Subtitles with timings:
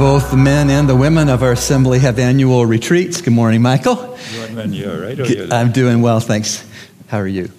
[0.00, 3.20] Both the men and the women of our assembly have annual retreats.
[3.20, 4.16] Good morning, Michael.
[4.32, 5.52] You're man, you're right.
[5.52, 6.66] I'm doing well, thanks.
[7.08, 7.50] How are you?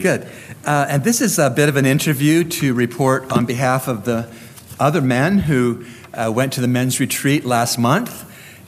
[0.00, 0.28] Good.
[0.64, 4.32] Uh, and this is a bit of an interview to report on behalf of the
[4.78, 8.22] other men who uh, went to the men's retreat last month.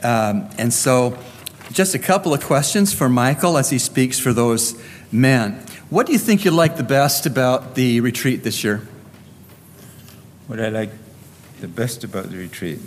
[0.04, 1.16] Um, and so,
[1.70, 4.76] just a couple of questions for Michael as he speaks for those
[5.12, 5.64] men.
[5.88, 8.84] What do you think you like the best about the retreat this year?
[10.48, 10.90] What I like
[11.62, 12.80] the best about the retreat?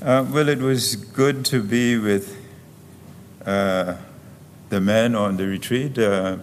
[0.00, 2.34] Uh, well, it was good to be with
[3.44, 3.94] uh,
[4.70, 5.98] the men on the retreat.
[5.98, 6.38] Uh,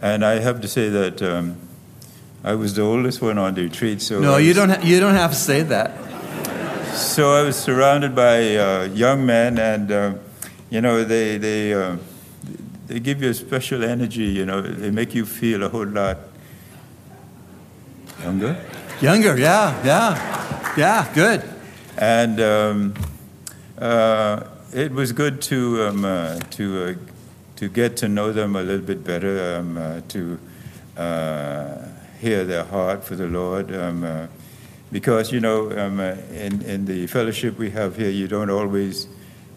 [0.00, 1.56] and I have to say that um,
[2.42, 4.00] I was the oldest one on the retreat.
[4.00, 5.92] So No, I you don't, ha- you don't have to say that.
[6.96, 10.14] So I was surrounded by uh, young men, and uh,
[10.70, 11.96] you know they they uh,
[12.88, 14.24] they give you a special energy.
[14.24, 16.18] You know, they make you feel a whole lot
[18.24, 18.56] younger.
[19.00, 20.37] Younger, yeah, yeah,
[20.78, 21.42] yeah, good.
[21.96, 22.94] and um,
[23.78, 26.94] uh, it was good to um, uh, to uh,
[27.56, 30.38] to get to know them a little bit better, um, uh, to
[30.96, 31.78] uh,
[32.20, 34.26] hear their heart for the Lord, um, uh,
[34.92, 39.08] because you know um, in in the fellowship we have here, you don't always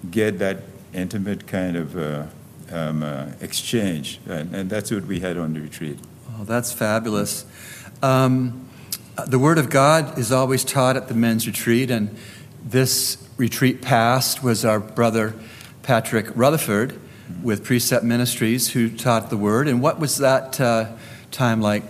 [0.09, 0.57] get that
[0.93, 2.25] intimate kind of uh,
[2.71, 5.99] um, uh, exchange, and, and that's what we had on the retreat.
[6.39, 7.45] Oh, that's fabulous.
[8.01, 8.67] Um,
[9.27, 12.15] the Word of God is always taught at the men's retreat, and
[12.63, 15.33] this retreat past was our brother
[15.83, 16.99] Patrick Rutherford
[17.41, 19.67] with Precept Ministries who taught the Word.
[19.67, 20.91] And what was that uh,
[21.31, 21.83] time like?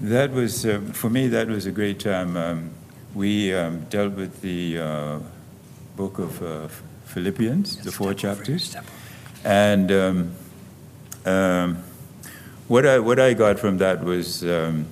[0.00, 2.36] That was, uh, for me, that was a great time.
[2.36, 2.70] Um,
[3.14, 5.18] we um, dealt with the uh,
[5.96, 6.68] book of uh,
[7.06, 8.76] Philippians, the four chapters.
[9.44, 10.32] And um,
[11.26, 11.82] um,
[12.68, 14.86] what, I, what I got from that was um,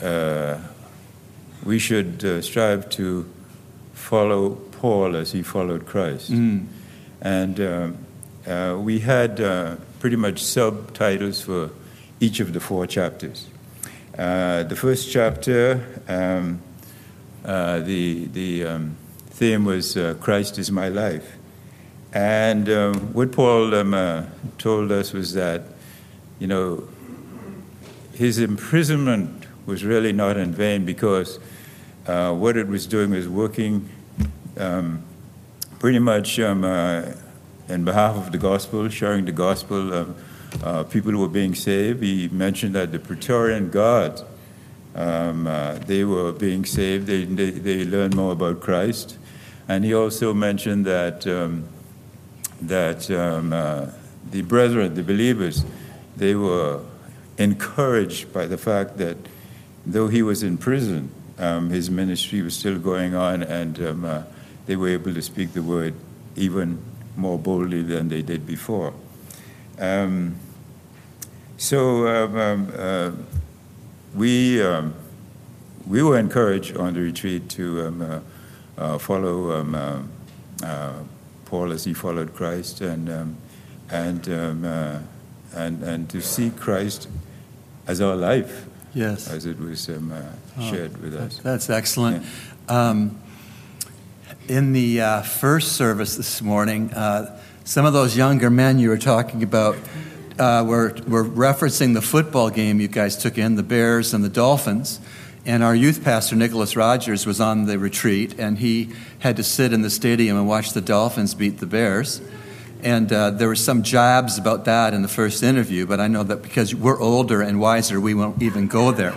[0.00, 3.28] we should uh, strive to
[3.92, 6.30] follow Paul as he followed Christ.
[6.32, 6.66] Mm.
[7.20, 7.60] And
[8.48, 11.70] uh, we had uh, pretty much subtitles for
[12.20, 13.46] each of the four chapters.
[14.16, 16.60] Uh, the first chapter, um,
[17.44, 18.96] uh, the, the um,
[19.30, 21.36] theme was uh, Christ is my life.
[22.12, 24.24] And um, what Paul um, uh,
[24.56, 25.62] told us was that,
[26.38, 26.88] you know,
[28.14, 29.37] his imprisonment
[29.68, 31.38] was really not in vain because
[32.06, 33.86] uh, what it was doing was working
[34.56, 35.02] um,
[35.78, 37.02] pretty much um, uh,
[37.68, 39.92] in behalf of the gospel, sharing the gospel.
[39.92, 40.14] Um,
[40.62, 42.02] uh, people were being saved.
[42.02, 44.24] He mentioned that the Praetorian Guards,
[44.94, 47.06] um, uh, they were being saved.
[47.06, 49.18] They, they, they learned more about Christ.
[49.68, 51.68] And he also mentioned that, um,
[52.62, 53.88] that um, uh,
[54.30, 55.62] the brethren, the believers,
[56.16, 56.80] they were
[57.36, 59.18] encouraged by the fact that
[59.92, 64.22] though he was in prison, um, his ministry was still going on, and um, uh,
[64.66, 65.94] they were able to speak the word
[66.36, 66.78] even
[67.16, 68.92] more boldly than they did before.
[69.78, 70.36] Um,
[71.56, 73.10] so um, um, uh,
[74.14, 74.94] we um,
[75.86, 78.20] we were encouraged on the retreat to uh,
[78.76, 80.02] uh, follow uh,
[80.64, 80.92] uh,
[81.44, 83.08] Paul as he followed Christ, and
[83.90, 87.08] and and and to see Christ
[87.86, 89.30] as our life, Yes.
[89.30, 90.22] as it was um, uh,
[90.58, 91.38] Oh, shared with us.
[91.38, 92.24] That's excellent.
[92.68, 93.18] Um,
[94.48, 98.98] in the uh, first service this morning, uh, some of those younger men you were
[98.98, 99.76] talking about
[100.38, 104.28] uh, were, were referencing the football game you guys took in, the Bears and the
[104.28, 105.00] Dolphins.
[105.44, 109.72] And our youth pastor, Nicholas Rogers, was on the retreat, and he had to sit
[109.72, 112.20] in the stadium and watch the Dolphins beat the Bears.
[112.82, 116.22] And uh, there were some jabs about that in the first interview, but I know
[116.22, 119.14] that because we're older and wiser, we won't even go there.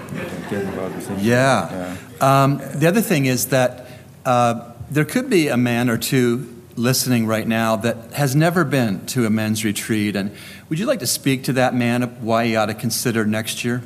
[0.50, 1.96] Same- Yeah.
[2.20, 3.86] Um, the other thing is that
[4.26, 9.06] uh, there could be a man or two listening right now that has never been
[9.08, 10.16] to a men's retreat.
[10.16, 10.32] And
[10.70, 13.64] would you like to speak to that man of why he ought to consider next
[13.64, 13.82] year?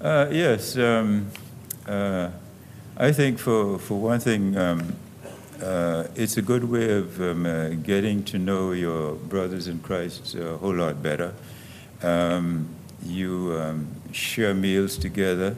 [0.00, 1.26] Uh, yes, um,
[1.86, 2.30] uh,
[2.96, 4.94] I think for, for one thing, um,
[5.62, 10.34] uh, it's a good way of um, uh, getting to know your brothers in Christ
[10.34, 11.34] a whole lot better.
[12.02, 12.68] Um,
[13.04, 15.56] you um, share meals together.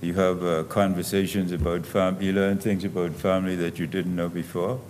[0.00, 2.26] You have uh, conversations about family.
[2.26, 4.80] You learn things about family that you didn't know before.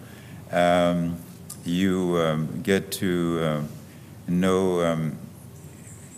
[0.51, 1.17] Um,
[1.65, 3.69] you um, get to um,
[4.29, 5.13] know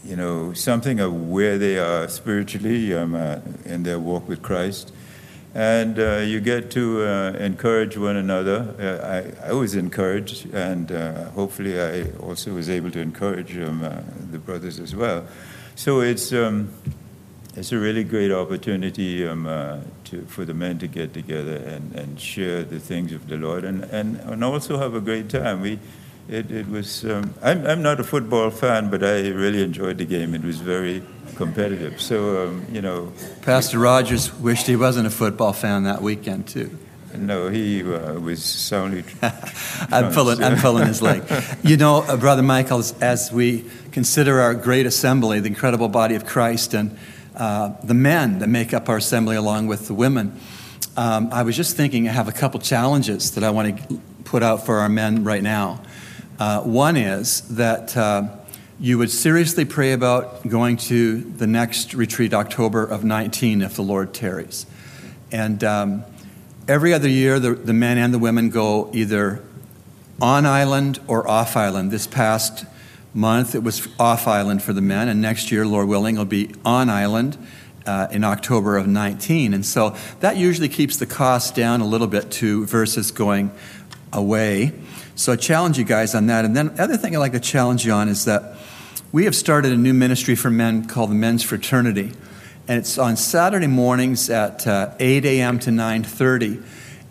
[0.05, 4.93] you know, something of where they are spiritually uh, in their walk with Christ.
[5.55, 8.75] And uh, you get to uh, encourage one another.
[8.79, 13.83] Uh, I, I was encouraged, and uh, hopefully, I also was able to encourage um,
[13.83, 15.27] uh, the brothers as well.
[15.75, 16.73] So it's, um,
[17.57, 21.95] it's a really great opportunity um, uh, to, for the men to get together and,
[21.95, 25.61] and share the things of the Lord and, and, and also have a great time.
[25.61, 25.79] We,
[26.29, 30.05] it, it was, um, I'm, I'm not a football fan, but I really enjoyed the
[30.05, 30.35] game.
[30.35, 31.03] It was very
[31.37, 32.01] competitive.
[32.01, 33.13] So, um, you know.
[33.43, 36.77] Pastor Rogers wished he wasn't a football fan that weekend, too.
[37.17, 39.05] No, he uh, was soundly.
[39.23, 41.23] I'm, pulling, I'm pulling his leg.
[41.63, 46.27] You know, uh, Brother Michael, as we consider our great assembly, the incredible body of
[46.27, 46.97] Christ, and
[47.35, 50.39] uh, the men that make up our assembly along with the women,
[50.97, 54.43] um, I was just thinking I have a couple challenges that I want to put
[54.43, 55.81] out for our men right now.
[56.39, 58.29] Uh, one is that uh,
[58.79, 63.83] you would seriously pray about going to the next retreat, October of 19, if the
[63.83, 64.65] Lord tarries.
[65.33, 66.05] And um,
[66.69, 69.43] every other year, the, the men and the women go either
[70.23, 71.91] on island or off island.
[71.91, 72.65] This past
[73.13, 76.55] month, it was off island for the men, and next year, Lord willing, it'll be
[76.65, 77.37] on island.
[77.87, 79.55] Uh, in October of 19.
[79.55, 83.51] And so that usually keeps the cost down a little bit to versus going
[84.13, 84.73] away.
[85.15, 86.45] So I challenge you guys on that.
[86.45, 88.57] And then the other thing I'd like to challenge you on is that
[89.11, 92.13] we have started a new ministry for men called the Men's Fraternity.
[92.69, 95.59] And it's on Saturday mornings at uh, 8 a.m.
[95.61, 96.63] to 9.30.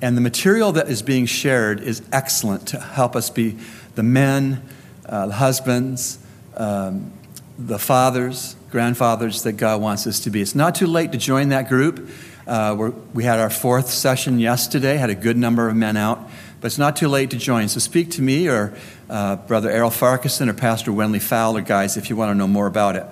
[0.01, 3.57] And the material that is being shared is excellent to help us be
[3.95, 4.61] the men,
[5.05, 6.19] uh, the husbands,
[6.55, 7.11] um,
[7.57, 10.41] the fathers, grandfathers that God wants us to be.
[10.41, 12.07] It's not too late to join that group.
[12.45, 16.67] Uh, we had our fourth session yesterday, had a good number of men out, but
[16.67, 17.67] it's not too late to join.
[17.67, 18.73] So speak to me or
[19.09, 22.67] uh, Brother Errol Farquharson or Pastor Wenley Fowler, guys, if you want to know more
[22.67, 23.05] about it.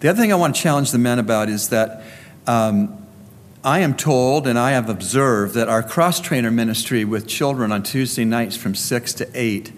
[0.00, 2.02] The other thing I want to challenge the men about is that
[2.46, 3.06] um,
[3.64, 7.82] I am told and I have observed that our cross trainer ministry with children on
[7.82, 9.72] Tuesday nights from 6 to 8,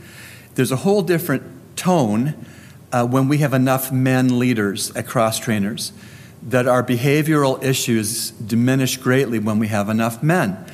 [0.56, 1.44] there's a whole different
[1.76, 2.34] tone
[2.92, 5.92] uh, when we have enough men leaders at cross trainers,
[6.42, 10.64] that our behavioral issues diminish greatly when we have enough men.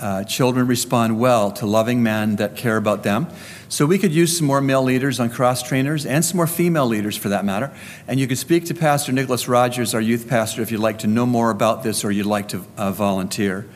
[0.00, 3.28] Uh, children respond well to loving men that care about them.
[3.68, 6.86] So we could use some more male leaders on cross trainers and some more female
[6.86, 7.70] leaders for that matter.
[8.08, 11.06] And you could speak to Pastor Nicholas Rogers, our youth pastor, if you'd like to
[11.06, 13.66] know more about this or you'd like to uh, volunteer.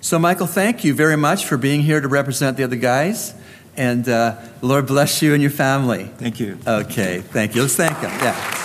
[0.00, 3.34] So, Michael, thank you very much for being here to represent the other guys.
[3.76, 6.04] And uh, Lord bless you and your family.
[6.04, 6.58] Thank you.
[6.66, 7.62] Okay, thank you.
[7.62, 8.10] Let's thank them.
[8.20, 8.61] Yeah.